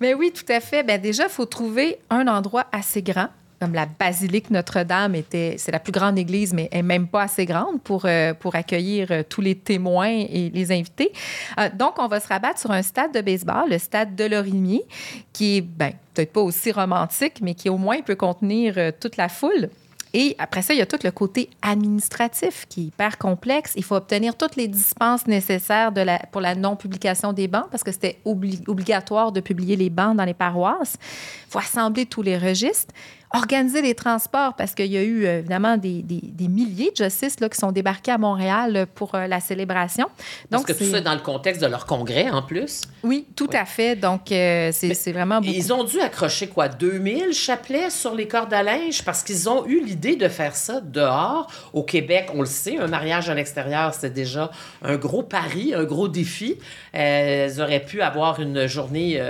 Mais 0.01 0.15
oui, 0.15 0.33
tout 0.35 0.53
à 0.53 0.59
fait. 0.59 0.83
Bien, 0.83 0.99
déjà, 0.99 1.27
il 1.27 1.31
faut 1.31 1.47
trouver 1.47 2.01
un 2.11 2.27
endroit 2.27 2.67
assez 2.73 3.03
grand 3.03 3.29
comme 3.61 3.75
la 3.75 3.87
basilique 3.87 4.51
Notre-Dame 4.51 5.15
était, 5.15 5.57
c'est 5.59 5.73
la 5.73 5.79
plus 5.79 5.93
grande 5.93 6.19
église, 6.19 6.53
mais 6.53 6.69
elle 6.73 6.79
n'est 6.79 6.99
même 6.99 7.09
pas 7.09 7.23
assez 7.23 7.47
grande 7.47 7.81
pour, 7.83 8.03
euh, 8.05 8.35
pour 8.35 8.55
accueillir 8.55 9.09
euh, 9.11 9.23
tous 9.29 9.41
les 9.41 9.55
témoins 9.55 10.09
et 10.09 10.51
les 10.53 10.73
invités. 10.73 11.13
Euh, 11.59 11.69
donc, 11.75 11.95
on 11.99 12.09
va 12.09 12.21
se 12.21 12.29
rabattre 12.29 12.61
sur 12.61 12.71
un 12.71 12.83
stade 12.83 13.13
de 13.13 13.21
baseball, 13.21 13.71
le 13.71 13.79
stade 13.79 14.15
de 14.15 14.25
Lorimier, 14.25 14.85
qui 15.33 15.59
est, 15.59 15.61
ben, 15.63 15.93
peut-être 16.15 16.33
pas 16.33 16.43
aussi 16.43 16.73
romantique, 16.73 17.41
mais 17.41 17.55
qui 17.55 17.69
au 17.69 17.79
moins 17.79 18.01
peut 18.03 18.17
contenir 18.17 18.75
toute 19.01 19.17
la 19.17 19.29
foule. 19.29 19.71
Et 20.19 20.35
après 20.39 20.63
ça, 20.63 20.73
il 20.73 20.79
y 20.79 20.81
a 20.81 20.87
tout 20.87 20.99
le 21.05 21.11
côté 21.11 21.51
administratif 21.61 22.65
qui 22.71 22.81
est 22.81 22.85
hyper 22.85 23.19
complexe. 23.19 23.75
Il 23.77 23.85
faut 23.85 23.97
obtenir 23.97 24.35
toutes 24.35 24.57
les 24.57 24.67
dispenses 24.67 25.27
nécessaires 25.27 25.93
pour 26.33 26.41
la 26.41 26.55
non-publication 26.55 27.35
des 27.35 27.49
bancs 27.49 27.67
parce 27.71 27.83
que 27.83 27.93
c'était 27.93 28.19
obli 28.25 28.63
obligatoire 28.67 29.31
de 29.31 29.41
publier 29.41 29.77
les 29.77 29.91
bancs 29.91 30.17
dans 30.17 30.25
les 30.25 30.33
paroisses. 30.33 30.97
Il 31.03 31.51
faut 31.51 31.59
assembler 31.59 32.07
tous 32.07 32.23
les 32.23 32.39
registres 32.39 32.95
organiser 33.35 33.83
les 33.83 33.95
transports 33.95 34.55
parce 34.55 34.75
qu'il 34.75 34.87
y 34.87 34.97
a 34.97 35.03
eu 35.03 35.27
euh, 35.27 35.39
évidemment 35.39 35.77
des, 35.77 36.03
des, 36.03 36.21
des, 36.23 36.49
milliers 36.49 36.91
de 36.97 37.05
justices 37.05 37.41
là, 37.41 37.49
qui 37.49 37.59
sont 37.59 37.73
débarqués 37.73 38.13
à 38.13 38.19
Montréal 38.19 38.87
pour 38.95 39.15
euh, 39.15 39.27
la 39.27 39.41
célébration. 39.41 40.07
Donc, 40.51 40.67
parce 40.67 40.79
que 40.79 40.85
tout 40.85 40.91
ça 40.91 41.01
dans 41.01 41.15
le 41.15 41.21
contexte 41.21 41.61
de 41.61 41.67
leur 41.67 41.87
congrès 41.87 42.31
en 42.31 42.43
plus. 42.43 42.83
Oui, 43.03 43.27
tout 43.35 43.51
à 43.53 43.65
fait. 43.65 43.97
Donc, 43.97 44.31
euh, 44.31 44.71
c'est 44.73 45.13
vraiment 45.13 45.41
beaucoup. 45.41 45.53
Ils 45.53 45.73
ont 45.73 45.85
dû 45.85 46.01
accrocher 46.01 46.49
quoi, 46.49 46.69
2000 46.69 47.33
chapelets 47.33 47.91
sur 47.91 48.15
les 48.15 48.29
cordes 48.29 48.55
à 48.55 48.63
linge 48.63 49.03
parce 49.05 49.23
qu'ils 49.23 49.49
ont 49.49 49.67
eu 49.67 49.85
l'idée 49.85 50.17
de 50.17 50.29
faire 50.29 50.55
ça 50.55 50.81
dehors. 50.81 51.51
Au 51.73 51.83
Québec, 51.83 52.31
on 52.35 52.41
le 52.41 52.47
sait, 52.47 52.79
un 52.79 52.87
mariage 52.87 53.29
à 53.29 53.35
l'extérieur, 53.35 53.93
c'est 53.95 54.13
déjà 54.13 54.51
un 54.83 54.97
gros 54.97 55.23
pari, 55.23 55.75
un 55.75 55.85
gros 55.85 56.09
défi. 56.09 56.59
elles 56.93 57.61
auraient 57.61 57.85
pu 57.85 58.03
avoir 58.03 58.41
une 58.41 58.67
journée 58.67 59.21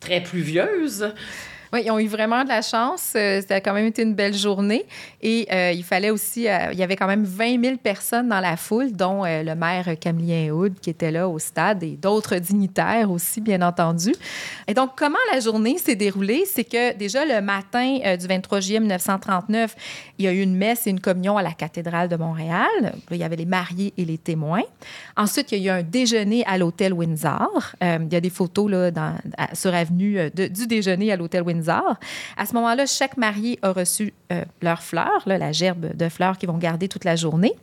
très 0.00 0.22
pluvieuse. 0.22 1.12
Oui, 1.72 1.82
ils 1.84 1.90
ont 1.90 1.98
eu 1.98 2.06
vraiment 2.06 2.44
de 2.44 2.48
la 2.48 2.62
chance. 2.62 3.12
Euh, 3.16 3.42
ça 3.46 3.56
a 3.56 3.60
quand 3.60 3.74
même 3.74 3.86
été 3.86 4.02
une 4.02 4.14
belle 4.14 4.34
journée. 4.34 4.86
Et 5.20 5.48
euh, 5.52 5.72
il 5.72 5.82
fallait 5.82 6.10
aussi, 6.10 6.48
euh, 6.48 6.72
il 6.72 6.78
y 6.78 6.82
avait 6.82 6.96
quand 6.96 7.06
même 7.06 7.24
20 7.24 7.62
000 7.62 7.76
personnes 7.78 8.28
dans 8.28 8.40
la 8.40 8.56
foule, 8.56 8.92
dont 8.92 9.24
le 9.24 9.54
maire 9.54 9.98
Camillien 9.98 10.52
Hood 10.52 10.78
qui 10.80 10.90
était 10.90 11.10
là 11.10 11.28
au 11.28 11.38
stade 11.38 11.82
et 11.82 11.96
d'autres 11.96 12.36
dignitaires 12.36 13.10
aussi, 13.10 13.40
bien 13.40 13.62
entendu. 13.62 14.14
Et 14.68 14.74
donc, 14.74 14.90
comment 14.96 15.18
la 15.32 15.40
journée 15.40 15.78
s'est 15.78 15.96
déroulée? 15.96 16.44
C'est 16.46 16.64
que 16.64 16.96
déjà 16.96 17.24
le 17.24 17.40
matin 17.40 18.16
du 18.16 18.26
23 18.26 18.60
juillet 18.60 18.80
1939, 18.80 19.74
il 20.18 20.24
y 20.24 20.28
a 20.28 20.32
eu 20.32 20.40
une 20.40 20.56
messe 20.56 20.86
et 20.86 20.90
une 20.90 21.00
communion 21.00 21.36
à 21.36 21.42
la 21.42 21.52
cathédrale 21.52 22.08
de 22.08 22.16
Montréal. 22.16 22.94
il 23.10 23.16
y 23.16 23.24
avait 23.24 23.36
les 23.36 23.46
mariés 23.46 23.92
et 23.96 24.04
les 24.04 24.18
témoins. 24.18 24.62
Ensuite, 25.16 25.52
il 25.52 25.58
y 25.58 25.70
a 25.70 25.74
eu 25.74 25.78
un 25.78 25.82
déjeuner 25.82 26.44
à 26.46 26.58
l'hôtel 26.58 26.92
Windsor. 26.92 27.74
il 27.80 28.12
y 28.12 28.16
a 28.16 28.20
des 28.20 28.30
photos 28.30 28.70
là, 28.70 28.90
sur 29.52 29.74
avenue 29.74 30.30
du 30.30 30.66
déjeuner 30.66 31.12
à 31.12 31.16
l'hôtel 31.16 31.42
Windsor 31.42 31.55
à 32.36 32.46
ce 32.46 32.54
moment-là, 32.54 32.86
chaque 32.86 33.16
marié 33.16 33.58
a 33.62 33.72
reçu 33.72 34.12
euh, 34.32 34.44
leurs 34.62 34.82
fleurs, 34.82 35.22
la 35.26 35.52
gerbe 35.52 35.96
de 35.96 36.08
fleurs 36.08 36.38
qu'ils 36.38 36.48
vont 36.48 36.58
garder 36.58 36.88
toute 36.88 37.04
la 37.04 37.16
journée. 37.16 37.54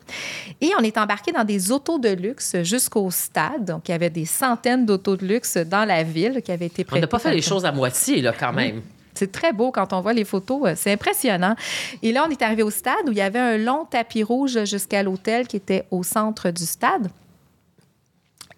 Et 0.62 0.72
on 0.80 0.84
est 0.84 0.98
embarqué 0.98 1.32
dans 1.32 1.44
des 1.44 1.72
autos 1.72 2.00
de 2.00 2.10
luxe 2.10 2.56
jusqu'au 2.64 3.10
stade. 3.12 3.66
Donc, 3.66 3.90
il 3.90 3.92
y 3.92 3.96
avait 3.96 4.10
des 4.10 4.26
centaines 4.26 4.86
d'autos 4.86 5.18
de 5.18 5.26
luxe 5.26 5.58
dans 5.58 5.86
la 5.86 6.04
ville 6.04 6.42
qui 6.44 6.52
avaient 6.52 6.68
été 6.68 6.84
prêtées. 6.84 7.00
On 7.00 7.02
n'a 7.02 7.08
pas 7.08 7.20
fait 7.20 7.34
les 7.34 7.42
choses 7.42 7.66
à 7.66 7.72
moitié, 7.72 8.22
là, 8.22 8.34
quand 8.38 8.54
même. 8.54 8.82
C'est 9.14 9.32
très 9.32 9.54
beau 9.54 9.72
quand 9.72 9.94
on 9.94 10.02
voit 10.02 10.14
les 10.14 10.26
photos. 10.26 10.62
Euh, 10.66 10.74
c'est 10.76 10.92
impressionnant. 10.92 11.56
Et 12.02 12.12
là, 12.12 12.26
on 12.28 12.32
est 12.32 12.42
arrivé 12.42 12.64
au 12.64 12.72
stade 12.72 13.08
où 13.08 13.12
il 13.12 13.18
y 13.18 13.22
avait 13.22 13.40
un 13.40 13.58
long 13.58 13.86
tapis 13.86 14.24
rouge 14.24 14.66
jusqu'à 14.66 15.04
l'hôtel 15.04 15.48
qui 15.48 15.58
était 15.58 15.86
au 15.92 16.04
centre 16.04 16.50
du 16.50 16.66
stade. 16.66 17.10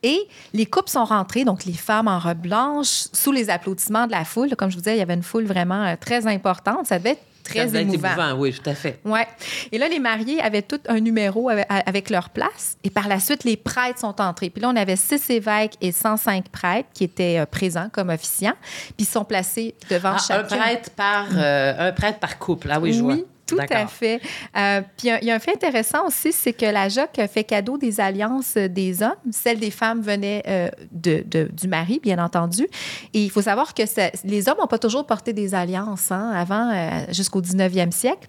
Et 0.05 0.27
les 0.53 0.67
couples 0.67 0.91
sont 0.91 1.03
rentrées, 1.03 1.45
donc 1.45 1.65
les 1.65 1.73
femmes 1.73 2.07
en 2.07 2.19
robe 2.19 2.37
blanche, 2.37 3.07
sous 3.11 3.31
les 3.31 3.49
applaudissements 3.49 4.05
de 4.05 4.11
la 4.11 4.23
foule. 4.23 4.55
Comme 4.55 4.69
je 4.69 4.75
vous 4.75 4.81
disais, 4.81 4.95
il 4.95 4.99
y 4.99 5.01
avait 5.01 5.15
une 5.15 5.23
foule 5.23 5.45
vraiment 5.45 5.83
euh, 5.83 5.95
très 5.99 6.27
importante. 6.27 6.85
Ça 6.85 6.99
devait 6.99 7.13
être 7.13 7.23
très 7.43 7.67
ça 7.69 7.81
émouvant. 7.81 8.09
émouvant. 8.09 8.33
Oui, 8.37 8.53
tout 8.53 8.69
à 8.69 8.75
fait. 8.75 8.99
Ouais. 9.03 9.27
Et 9.71 9.79
là, 9.79 9.87
les 9.87 9.97
mariés 9.97 10.39
avaient 10.41 10.61
tout 10.61 10.79
un 10.87 10.99
numéro 10.99 11.49
avec, 11.49 12.11
leur 12.11 12.29
place. 12.29 12.77
Et 12.83 12.91
par 12.91 13.07
la 13.07 13.19
suite, 13.19 13.45
les 13.45 13.57
prêtres 13.57 13.99
sont 13.99 14.21
entrés. 14.21 14.51
Puis 14.51 14.61
là, 14.61 14.69
on 14.69 14.75
avait 14.75 14.95
six 14.95 15.27
évêques 15.31 15.73
et 15.81 15.91
105 15.91 16.49
prêtres 16.49 16.89
qui 16.93 17.05
étaient 17.05 17.39
euh, 17.39 17.47
présents 17.47 17.89
comme 17.91 18.09
officiants. 18.09 18.53
Puis 18.61 18.93
ils 18.99 19.05
sont 19.05 19.25
placés 19.25 19.73
devant 19.89 20.13
ah, 20.17 20.19
chacun. 20.19 20.55
Un 20.55 20.59
prêtre 20.59 20.91
par, 20.91 21.25
euh, 21.35 21.89
un 21.89 21.91
prêtre 21.93 22.19
par 22.19 22.37
couple. 22.37 22.67
Ah 22.69 22.79
oui, 22.79 22.93
je 22.93 23.01
vois. 23.01 23.15
Tout 23.45 23.57
à 23.69 23.87
fait. 23.87 24.21
Euh, 24.57 24.81
puis 24.97 25.09
il 25.21 25.27
y, 25.27 25.31
a 25.31 25.35
un 25.35 25.39
fait 25.39 25.53
intéressant 25.53 26.07
aussi, 26.07 26.31
c'est 26.31 26.53
que 26.53 26.65
la 26.65 26.89
JOC 26.89 27.27
fait 27.31 27.43
cadeau 27.43 27.77
des 27.77 27.99
alliances 27.99 28.55
des 28.55 29.03
hommes. 29.03 29.15
Celles 29.31 29.59
des 29.59 29.71
femmes 29.71 30.01
venaient 30.01 30.43
euh, 30.47 30.69
de, 30.91 31.23
du 31.51 31.67
mari, 31.67 31.99
bien 32.01 32.23
entendu. 32.23 32.67
Et 33.13 33.23
il 33.23 33.29
faut 33.29 33.43
savoir 33.43 33.73
que 33.73 33.83
les 34.23 34.49
hommes 34.49 34.57
n'ont 34.59 34.67
pas 34.67 34.79
toujours 34.79 35.05
porté 35.05 35.33
des 35.33 35.53
alliances 35.53 36.11
hein, 36.11 36.31
avant, 36.35 36.71
euh, 36.71 37.05
jusqu'au 37.11 37.41
19e 37.41 37.91
siècle. 37.91 38.27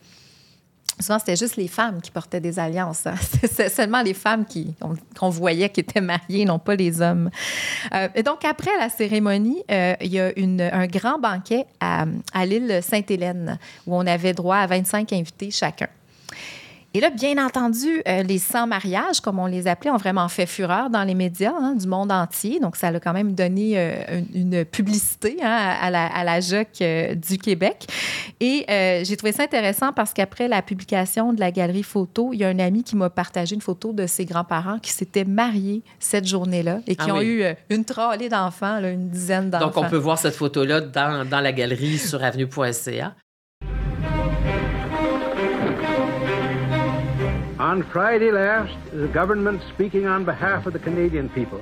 Souvent, 0.99 1.19
c'était 1.19 1.37
juste 1.37 1.57
les 1.57 1.69
femmes 1.69 2.00
qui 2.00 2.11
portaient 2.11 2.41
des 2.41 2.59
alliances. 2.59 3.07
Hein. 3.07 3.17
Seulement 3.69 4.03
les 4.03 4.15
femmes 4.15 4.47
qui, 4.47 4.75
qu'on 5.19 5.29
voyait 5.29 5.69
qui 5.69 5.81
étaient 5.81 6.00
mariées, 6.00 6.45
non 6.45 6.59
pas 6.59 6.75
les 6.75 7.03
hommes. 7.03 7.31
Euh, 7.95 8.09
et 8.15 8.23
donc, 8.23 8.45
après 8.45 8.71
la 8.79 8.88
cérémonie, 8.88 9.62
euh, 9.71 9.95
il 10.00 10.12
y 10.12 10.21
a 10.21 10.37
une, 10.38 10.62
un 10.62 10.87
grand 10.87 11.19
banquet 11.19 11.67
à, 11.81 12.07
à 12.33 12.47
l'île 12.47 12.81
Sainte-Hélène 12.83 13.59
où 13.87 13.95
on 13.95 14.07
avait 14.07 14.33
droit 14.33 14.57
à 14.57 14.67
25 14.67 15.12
invités 15.12 15.50
chacun. 15.50 15.88
Et 16.97 17.00
là, 17.00 17.11
bien 17.11 17.37
entendu, 17.45 18.00
euh, 18.09 18.23
les 18.23 18.38
sans-mariages, 18.38 19.21
comme 19.21 19.38
on 19.38 19.45
les 19.45 19.69
appelait, 19.69 19.91
ont 19.91 19.99
vraiment 19.99 20.29
fait 20.29 20.47
fureur 20.47 20.88
dans 20.88 21.05
les 21.05 21.15
médias 21.15 21.53
hein, 21.53 21.75
du 21.75 21.87
monde 21.87 22.11
entier. 22.11 22.59
Donc, 22.59 22.76
ça 22.76 22.87
a 22.87 23.00
quand 23.00 23.12
même 23.12 23.35
donné 23.35 23.75
euh, 23.76 24.23
une, 24.35 24.65
publicité 24.65 25.37
hein, 25.43 25.75
à, 25.79 25.91
la, 25.91 26.07
à 26.07 26.25
la 26.25 26.41
JOC 26.41 26.81
euh, 26.81 27.15
du 27.15 27.37
Québec. 27.37 27.87
Et 28.41 28.65
j'ai 29.05 29.17
trouvé 29.19 29.33
ça 29.33 29.43
intéressant 29.43 29.93
parce 29.93 30.15
qu'après 30.15 30.49
la 30.49 30.62
publication 30.62 31.35
de 31.35 31.41
la 31.41 31.50
galerie 31.50 31.83
photo, 31.83 32.31
il 32.33 32.38
y 32.38 32.45
a 32.45 32.49
un 32.49 32.59
ami 32.59 32.83
qui 32.83 32.97
m'a 32.97 33.11
partagé 33.11 33.55
une 33.55 33.61
photo 33.61 33.93
de 33.93 34.07
ses 34.07 34.25
grands-parents 34.25 34.79
qui 34.79 34.91
s'étaient 34.91 35.25
mariés 35.26 35.83
cette 35.99 36.26
journée-là 36.26 36.81
et 36.87 36.97
qui 36.97 37.11
ah 37.11 37.15
ont 37.15 37.21
eu 37.21 37.45
une 37.69 37.85
trollée 37.85 38.31
d'enfants, 38.31 38.79
une 38.79 39.11
dizaine 39.11 39.50
d'enfants. 39.50 39.67
Donc, 39.67 39.76
on 39.76 39.91
peut 39.91 39.97
voir 39.99 40.19
cette 40.19 40.35
photo-là 40.35 40.81
dans, 40.81 41.29
dans 41.29 41.41
la 41.41 41.53
galerie 41.53 41.99
sur 41.99 42.25
avenue.ca. 42.25 43.15
On 47.66 47.82
Friday 47.82 48.30
last, 48.30 48.76
the 48.92 49.08
government, 49.08 49.61
speaking 49.75 50.06
on 50.06 50.25
behalf 50.25 50.66
of 50.66 50.73
the 50.73 50.78
Canadian 50.78 51.28
people, 51.28 51.61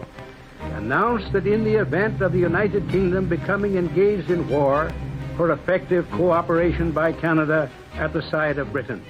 announced 0.74 1.32
that 1.32 1.46
in 1.46 1.64
the 1.64 1.76
event 1.76 2.20
of 2.20 2.34
the 2.34 2.38
United 2.38 2.90
Kingdom 2.90 3.26
becoming 3.26 3.78
engaged 3.78 4.30
in 4.30 4.46
war, 4.50 4.90
for 5.38 5.50
effective 5.50 6.06
cooperation 6.10 6.92
by 6.92 7.10
Canada 7.10 7.70
at 7.94 8.12
the 8.12 8.20
side 8.20 8.58
of 8.58 8.70
Britain. 8.70 9.02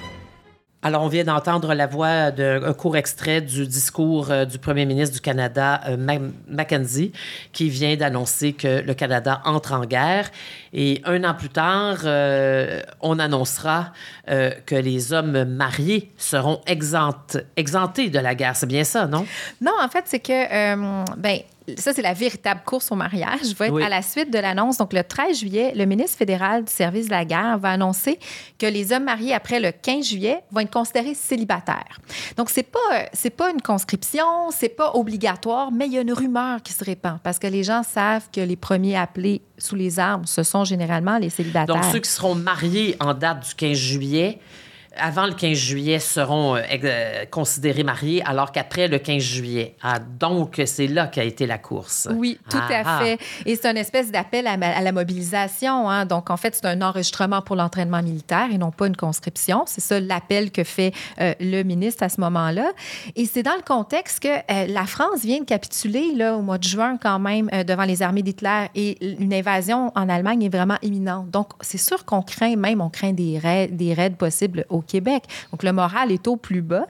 Alors, 0.86 1.02
on 1.02 1.08
vient 1.08 1.24
d'entendre 1.24 1.72
la 1.72 1.86
voix 1.86 2.30
d'un 2.30 2.74
court 2.74 2.98
extrait 2.98 3.40
du 3.40 3.66
discours 3.66 4.30
euh, 4.30 4.44
du 4.44 4.58
premier 4.58 4.84
ministre 4.84 5.14
du 5.14 5.22
Canada, 5.22 5.80
euh, 5.88 5.96
Mackenzie, 6.46 7.10
qui 7.52 7.70
vient 7.70 7.96
d'annoncer 7.96 8.52
que 8.52 8.82
le 8.82 8.92
Canada 8.92 9.40
entre 9.46 9.72
en 9.72 9.86
guerre. 9.86 10.30
Et 10.74 11.00
un 11.06 11.24
an 11.24 11.32
plus 11.32 11.48
tard, 11.48 12.00
euh, 12.04 12.82
on 13.00 13.18
annoncera 13.18 13.92
que 14.26 14.74
les 14.74 15.12
hommes 15.12 15.44
mariés 15.44 16.10
seront 16.18 16.60
exemptés 16.66 18.10
de 18.10 18.18
la 18.18 18.34
guerre. 18.34 18.56
C'est 18.56 18.66
bien 18.66 18.84
ça, 18.84 19.06
non? 19.06 19.26
Non, 19.60 19.72
en 19.82 19.88
fait, 19.88 20.04
c'est 20.06 20.18
que, 20.18 21.14
ben, 21.16 21.38
ça, 21.78 21.92
c'est 21.94 22.02
la 22.02 22.12
véritable 22.12 22.60
course 22.64 22.92
au 22.92 22.94
mariage. 22.94 23.54
Va 23.58 23.68
être 23.68 23.82
à 23.82 23.88
la 23.88 24.02
suite 24.02 24.30
de 24.30 24.38
l'annonce. 24.38 24.76
Donc, 24.76 24.92
le 24.92 25.02
13 25.02 25.38
juillet, 25.38 25.72
le 25.74 25.86
ministre 25.86 26.18
fédéral 26.18 26.64
du 26.64 26.72
service 26.72 27.06
de 27.06 27.10
la 27.10 27.24
guerre 27.24 27.58
va 27.58 27.70
annoncer 27.70 28.18
que 28.58 28.66
les 28.66 28.92
hommes 28.92 29.04
mariés 29.04 29.32
après 29.32 29.60
le 29.60 29.72
15 29.72 30.06
juillet 30.06 30.40
vont 30.50 30.60
être 30.60 30.70
considérés 30.70 31.14
célibataires. 31.14 31.98
Donc, 32.36 32.50
c'est 32.50 32.64
pas 32.64 32.78
c'est 33.12 33.30
pas 33.30 33.50
une 33.50 33.62
conscription, 33.62 34.50
c'est 34.50 34.68
pas 34.68 34.92
obligatoire, 34.94 35.72
mais 35.72 35.86
il 35.86 35.92
y 35.92 35.98
a 35.98 36.02
une 36.02 36.12
rumeur 36.12 36.62
qui 36.62 36.72
se 36.72 36.84
répand 36.84 37.18
parce 37.22 37.38
que 37.38 37.46
les 37.46 37.62
gens 37.62 37.82
savent 37.82 38.28
que 38.32 38.40
les 38.40 38.56
premiers 38.56 38.96
appelés 38.96 39.40
sous 39.56 39.76
les 39.76 39.98
armes, 39.98 40.26
ce 40.26 40.42
sont 40.42 40.64
généralement 40.64 41.18
les 41.18 41.30
célibataires. 41.30 41.74
Donc, 41.74 41.84
ceux 41.84 42.00
qui 42.00 42.10
seront 42.10 42.34
mariés 42.34 42.96
en 43.00 43.14
date 43.14 43.46
du 43.48 43.54
15 43.54 43.76
juillet 43.76 44.38
avant 44.96 45.26
le 45.26 45.34
15 45.34 45.56
juillet 45.56 45.98
seront 45.98 46.56
euh, 46.56 46.62
euh, 46.84 47.24
considérés 47.30 47.82
mariés, 47.82 48.22
alors 48.24 48.52
qu'après 48.52 48.88
le 48.88 48.98
15 48.98 49.22
juillet. 49.22 49.76
Ah, 49.82 49.98
donc, 49.98 50.60
c'est 50.66 50.86
là 50.86 51.06
qu'a 51.06 51.24
été 51.24 51.46
la 51.46 51.58
course. 51.58 52.08
Oui, 52.14 52.38
tout 52.48 52.56
à 52.56 52.82
ah, 52.84 53.00
fait. 53.02 53.18
Et 53.46 53.56
c'est 53.56 53.70
une 53.70 53.76
espèce 53.76 54.10
d'appel 54.10 54.46
à, 54.46 54.56
la 54.56 54.92
mobilisation. 54.92 55.88
Hein. 55.88 56.06
Donc, 56.06 56.30
en 56.30 56.36
fait, 56.36 56.54
c'est 56.54 56.66
un 56.66 56.82
enregistrement 56.82 57.42
pour 57.42 57.56
l'entraînement 57.56 58.02
militaire 58.02 58.48
et 58.52 58.58
non 58.58 58.70
pas 58.70 58.86
une 58.86 58.96
conscription. 58.96 59.64
C'est 59.66 59.80
ça 59.80 60.00
l'appel 60.00 60.50
que 60.50 60.64
fait 60.64 60.92
euh, 61.20 61.34
le 61.40 61.62
ministre 61.62 62.02
à 62.02 62.08
ce 62.08 62.20
moment-là. 62.20 62.72
Et 63.16 63.26
c'est 63.26 63.42
dans 63.42 63.56
le 63.56 63.62
contexte 63.62 64.22
que 64.22 64.72
la 64.72 64.86
France 64.86 65.22
vient 65.22 65.40
de 65.40 65.44
capituler 65.44 66.12
là, 66.14 66.36
au 66.36 66.42
mois 66.42 66.58
de 66.58 66.64
juin 66.64 66.98
quand 67.00 67.18
même 67.18 67.50
devant 67.66 67.84
les 67.84 68.02
armées 68.02 68.22
d'Hitler 68.22 68.66
et 68.74 69.16
une 69.20 69.32
invasion 69.32 69.92
en 69.94 70.08
Allemagne 70.08 70.42
est 70.42 70.48
vraiment 70.48 70.78
imminente. 70.82 71.30
Donc, 71.30 71.48
c'est 71.60 71.78
sûr 71.78 72.04
qu'on 72.04 72.22
craint 72.22 72.56
même, 72.56 72.80
on 72.80 72.90
craint 72.90 73.12
des 73.12 73.38
raids, 73.38 73.68
des 73.68 73.94
raids 73.94 74.10
possibles 74.10 74.66
au 74.68 74.82
Québec. 74.86 75.24
Donc, 75.52 75.62
le 75.62 75.72
moral 75.72 76.12
est 76.12 76.26
au 76.28 76.36
plus 76.36 76.62
bas. 76.62 76.86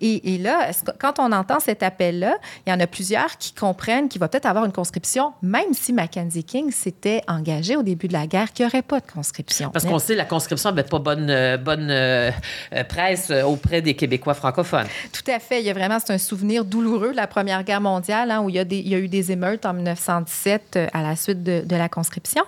Et, 0.00 0.38
là, 0.38 0.70
quand 0.98 1.18
on 1.18 1.32
entend 1.32 1.60
cet 1.60 1.82
appel-là, 1.82 2.36
il 2.66 2.70
y 2.70 2.72
en 2.72 2.80
a 2.80 2.86
plusieurs 2.86 3.38
qui 3.38 3.52
comprennent 3.52 4.08
qu'il 4.08 4.20
va 4.20 4.28
peut-être 4.28 4.46
avoir 4.46 4.64
une 4.64 4.72
conscription, 4.72 5.32
même 5.42 5.72
si 5.72 5.92
Mackenzie 5.92 6.44
King 6.44 6.70
s'était 6.70 7.22
engagé 7.28 7.76
au 7.76 7.82
début 7.82 8.08
de 8.08 8.12
la 8.12 8.26
guerre 8.26 8.52
qu'il 8.52 8.64
n'y 8.64 8.70
aurait 8.70 8.82
pas 8.82 9.00
de 9.00 9.10
conscription. 9.10 9.70
Parce 9.70 9.84
qu'on 9.84 9.98
sait 9.98 10.14
que 10.14 10.18
la 10.18 10.24
conscription 10.24 10.70
n'avait 10.70 10.88
pas 10.88 10.98
bonne, 10.98 11.30
euh, 11.30 11.56
bonne 11.56 11.90
euh, 11.90 12.30
euh, 12.72 12.84
presse 12.84 13.30
auprès 13.30 13.82
des 13.82 13.94
Québécois 13.94 14.34
francophones. 14.34 14.86
Tout 15.12 15.30
à 15.30 15.38
fait. 15.38 15.60
Il 15.60 15.66
y 15.66 15.70
a 15.70 15.74
vraiment, 15.74 15.98
c'est 16.04 16.12
un 16.12 16.18
souvenir 16.18 16.64
douloureux 16.64 17.12
de 17.12 17.16
la 17.16 17.26
Première 17.26 17.64
Guerre 17.64 17.80
mondiale, 17.80 18.30
hein, 18.30 18.42
où 18.42 18.48
il 18.48 18.56
y, 18.56 18.58
a 18.58 18.64
il 18.68 18.88
y, 18.88 18.94
a 18.94 18.98
eu 18.98 19.08
des 19.08 19.32
émeutes 19.32 19.66
en 19.66 19.74
1917 19.74 20.78
à 20.92 21.02
la 21.02 21.16
suite 21.16 21.42
de, 21.42 21.62
de 21.64 21.76
la 21.76 21.88
conscription. 21.88 22.42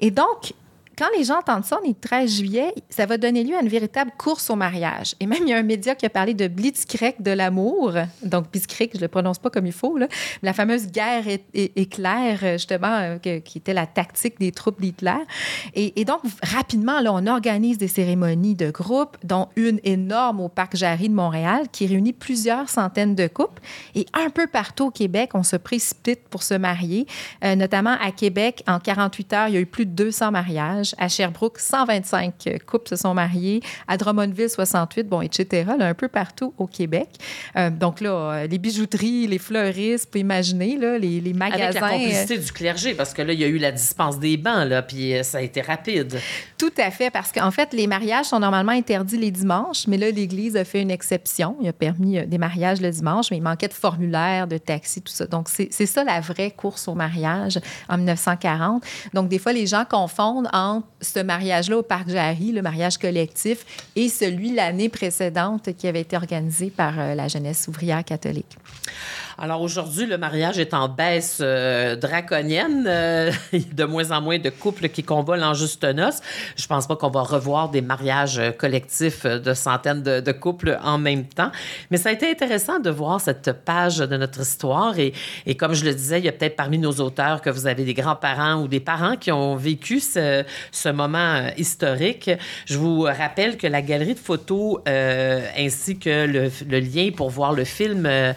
Et 0.00 0.10
donc, 0.10 0.52
quand 0.96 1.08
les 1.16 1.24
gens 1.24 1.38
entendent 1.38 1.64
ça, 1.64 1.78
on 1.82 1.84
est 1.84 1.88
le 1.88 1.94
13 1.94 2.36
juillet, 2.36 2.74
ça 2.88 3.06
va 3.06 3.16
donner 3.16 3.44
lieu 3.44 3.56
à 3.56 3.62
une 3.62 3.68
véritable 3.68 4.12
course 4.16 4.50
au 4.50 4.56
mariage. 4.56 5.14
Et 5.20 5.26
même, 5.26 5.42
il 5.42 5.48
y 5.48 5.52
a 5.52 5.58
un 5.58 5.62
média 5.62 5.94
qui 5.94 6.06
a 6.06 6.10
parlé 6.10 6.34
de 6.34 6.48
Blitzkrieg 6.48 7.16
de 7.20 7.30
l'amour. 7.30 7.92
Donc, 8.22 8.50
Blitzkrieg, 8.50 8.90
je 8.92 8.98
ne 8.98 9.02
le 9.02 9.08
prononce 9.08 9.38
pas 9.38 9.50
comme 9.50 9.66
il 9.66 9.72
faut, 9.72 9.96
là. 9.96 10.08
la 10.42 10.52
fameuse 10.52 10.88
guerre 10.88 11.24
éclair, 11.54 12.38
justement, 12.52 12.98
euh, 12.98 13.18
qui 13.18 13.58
était 13.58 13.74
la 13.74 13.86
tactique 13.86 14.38
des 14.38 14.52
troupes 14.52 14.80
d'Hitler. 14.80 15.12
Et, 15.74 16.04
donc, 16.04 16.20
rapidement, 16.42 17.00
là, 17.00 17.12
on 17.12 17.26
organise 17.26 17.78
des 17.78 17.88
cérémonies 17.88 18.54
de 18.54 18.70
groupe, 18.70 19.16
dont 19.24 19.48
une 19.56 19.80
énorme 19.84 20.40
au 20.40 20.48
Parc 20.48 20.76
Jarry 20.76 21.08
de 21.08 21.14
Montréal, 21.14 21.66
qui 21.70 21.86
réunit 21.86 22.12
plusieurs 22.12 22.68
centaines 22.68 23.14
de 23.14 23.26
couples. 23.26 23.62
Et 23.94 24.06
un 24.12 24.30
peu 24.30 24.46
partout 24.46 24.86
au 24.86 24.90
Québec, 24.90 25.30
on 25.34 25.42
se 25.42 25.56
précipite 25.56 26.28
pour 26.28 26.42
se 26.42 26.54
marier. 26.54 27.06
Euh, 27.44 27.54
notamment 27.54 27.96
à 28.00 28.10
Québec, 28.10 28.62
en 28.66 28.78
48 28.78 29.32
heures, 29.32 29.48
il 29.48 29.54
y 29.54 29.56
a 29.56 29.60
eu 29.60 29.66
plus 29.66 29.86
de 29.86 29.92
200 29.92 30.30
mariages. 30.30 30.81
À 30.98 31.08
Sherbrooke, 31.08 31.58
125 31.58 32.34
couples 32.66 32.88
se 32.88 32.96
sont 32.96 33.14
mariés. 33.14 33.60
À 33.88 33.96
Drummondville, 33.96 34.48
68, 34.48 35.08
bon, 35.08 35.22
etc., 35.22 35.70
là, 35.78 35.86
un 35.86 35.94
peu 35.94 36.08
partout 36.08 36.54
au 36.58 36.66
Québec. 36.66 37.08
Euh, 37.56 37.70
donc 37.70 38.00
là, 38.00 38.10
euh, 38.10 38.46
les 38.46 38.58
bijouteries, 38.58 39.26
les 39.26 39.38
fleuristes, 39.38 40.04
vous 40.04 40.10
pouvez 40.10 40.20
imaginer, 40.20 40.76
là, 40.76 40.98
les, 40.98 41.20
les 41.20 41.32
magasins. 41.32 41.64
Avec 41.64 41.80
la 41.80 41.88
complicité 41.90 42.38
du 42.38 42.52
clergé, 42.52 42.94
parce 42.94 43.12
que 43.12 43.22
là, 43.22 43.32
il 43.32 43.40
y 43.40 43.44
a 43.44 43.48
eu 43.48 43.58
la 43.58 43.72
dispense 43.72 44.18
des 44.18 44.36
bancs, 44.36 44.68
là, 44.68 44.82
puis 44.82 45.14
ça 45.22 45.38
a 45.38 45.40
été 45.40 45.60
rapide. 45.60 46.18
Tout 46.58 46.72
à 46.78 46.90
fait, 46.90 47.10
parce 47.10 47.32
qu'en 47.32 47.50
fait, 47.50 47.72
les 47.72 47.86
mariages 47.86 48.26
sont 48.26 48.40
normalement 48.40 48.72
interdits 48.72 49.16
les 49.16 49.30
dimanches, 49.30 49.86
mais 49.86 49.96
là, 49.96 50.10
l'Église 50.10 50.56
a 50.56 50.64
fait 50.64 50.82
une 50.82 50.90
exception. 50.90 51.56
Il 51.60 51.68
a 51.68 51.72
permis 51.72 52.26
des 52.26 52.38
mariages 52.38 52.80
le 52.80 52.90
dimanche, 52.90 53.30
mais 53.30 53.38
il 53.38 53.42
manquait 53.42 53.68
de 53.68 53.72
formulaire, 53.72 54.46
de 54.46 54.58
taxi, 54.58 55.02
tout 55.02 55.12
ça. 55.12 55.26
Donc, 55.26 55.48
c'est 55.48 55.86
ça 55.86 56.04
la 56.04 56.20
vraie 56.20 56.50
course 56.50 56.88
au 56.88 56.94
mariage 56.94 57.58
en 57.88 57.96
1940. 57.96 58.84
Donc, 59.14 59.28
des 59.28 59.38
fois, 59.38 59.52
les 59.52 59.66
gens 59.66 59.84
confondent 59.88 60.48
entre 60.52 60.71
ce 61.00 61.20
mariage-là 61.20 61.78
au 61.78 61.82
Parc 61.82 62.08
Jarry, 62.08 62.52
le 62.52 62.62
mariage 62.62 62.98
collectif, 62.98 63.64
et 63.96 64.08
celui 64.08 64.52
l'année 64.52 64.88
précédente 64.88 65.74
qui 65.76 65.86
avait 65.86 66.00
été 66.00 66.16
organisé 66.16 66.70
par 66.70 66.98
euh, 66.98 67.14
la 67.14 67.28
jeunesse 67.28 67.66
ouvrière 67.68 68.04
catholique. 68.04 68.56
Alors 69.38 69.62
aujourd'hui, 69.62 70.06
le 70.06 70.18
mariage 70.18 70.58
est 70.58 70.74
en 70.74 70.88
baisse 70.88 71.38
euh, 71.40 71.96
draconienne. 71.96 72.84
Euh, 72.86 73.32
de 73.72 73.84
moins 73.84 74.10
en 74.10 74.20
moins 74.20 74.38
de 74.38 74.50
couples 74.50 74.88
qui 74.88 75.02
convolent 75.02 75.42
en 75.42 75.54
juste 75.54 75.84
noces. 75.84 76.20
Je 76.56 76.66
pense 76.66 76.86
pas 76.86 76.96
qu'on 76.96 77.10
va 77.10 77.22
revoir 77.22 77.70
des 77.70 77.80
mariages 77.80 78.40
collectifs 78.58 79.24
de 79.24 79.54
centaines 79.54 80.02
de, 80.02 80.32
couples 80.32 80.78
en 80.82 80.98
même 80.98 81.24
temps. 81.24 81.50
Mais 81.90 81.96
ça 81.96 82.08
a 82.08 82.12
été 82.12 82.30
intéressant 82.30 82.80
de 82.80 82.90
voir 82.90 83.20
cette 83.20 83.52
page 83.64 83.98
de 83.98 84.16
notre 84.16 84.40
histoire. 84.40 84.94
Et, 84.98 85.12
comme 85.56 85.74
je 85.74 85.84
le 85.84 85.94
disais, 85.94 86.18
il 86.18 86.24
y 86.24 86.28
a 86.28 86.32
peut-être 86.32 86.56
parmi 86.56 86.78
nos 86.78 86.92
auteurs 86.92 87.40
que 87.40 87.50
vous 87.50 87.66
avez 87.66 87.84
des 87.84 87.94
grands-parents 87.94 88.62
ou 88.62 88.68
des 88.68 88.80
parents 88.80 89.16
qui 89.16 89.30
ont 89.30 89.56
vécu 89.56 90.00
ce, 90.00 90.44
moment 90.92 91.18
euh, 91.18 91.50
historique. 91.56 92.30
Je 92.66 92.78
vous 92.78 93.02
rappelle 93.02 93.56
que 93.56 93.66
la 93.66 93.82
galerie 93.82 94.14
de 94.14 94.18
photos 94.18 94.80
euh, 94.88 95.46
ainsi 95.56 95.98
que 95.98 96.26
le, 96.26 96.50
le, 96.68 96.80
lien 96.80 97.10
pour 97.14 97.30
voir 97.30 97.52
le 97.52 97.64
film 97.64 98.06
euh, 98.06 98.32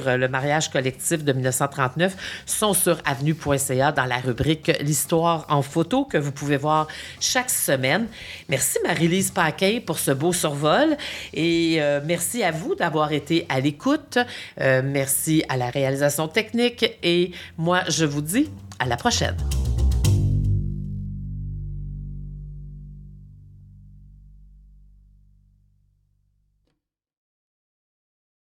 sur 0.00 0.16
le 0.16 0.28
mariage 0.28 0.70
collectif 0.70 1.24
de 1.24 1.32
1939 1.32 2.16
sont 2.46 2.74
sur 2.74 2.98
avenue.ca 3.04 3.92
dans 3.92 4.04
la 4.04 4.18
rubrique 4.18 4.72
L'histoire 4.80 5.46
en 5.48 5.62
photo 5.62 6.04
que 6.04 6.18
vous 6.18 6.32
pouvez 6.32 6.56
voir 6.56 6.86
chaque 7.20 7.50
semaine. 7.50 8.06
Merci 8.48 8.78
Marie-Lise 8.84 9.30
Paquet 9.30 9.80
pour 9.80 9.98
ce 9.98 10.10
beau 10.10 10.32
survol 10.32 10.96
et 11.32 11.76
euh, 11.78 12.00
merci 12.04 12.42
à 12.42 12.50
vous 12.50 12.74
d'avoir 12.74 13.12
été 13.12 13.46
à 13.48 13.60
l'écoute. 13.60 14.18
Euh, 14.60 14.82
merci 14.84 15.44
à 15.48 15.56
la 15.56 15.70
réalisation 15.70 16.28
technique 16.28 16.98
et 17.02 17.32
moi 17.56 17.80
je 17.88 18.04
vous 18.04 18.22
dis 18.22 18.50
à 18.78 18.86
la 18.86 18.96
prochaine. 18.96 19.36